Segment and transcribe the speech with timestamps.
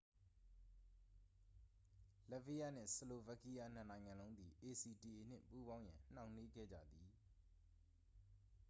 [2.29, 4.87] လတ်ဗီးယားနှင့် ဆလိုဗက်ကီးယား နှစ်နိုင်ငံလုံးသည် acta
[5.29, 7.07] နှင့် ပူးပေါင်းရန် နှောင့်နှေးခဲ့ကြသည်